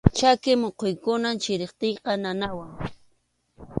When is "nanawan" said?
2.23-2.71